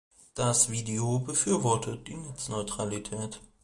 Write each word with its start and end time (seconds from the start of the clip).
Das 0.33 0.71
Video 0.71 1.19
befürwortet 1.19 2.07
die 2.07 2.15
Netzneutralität. 2.15 3.39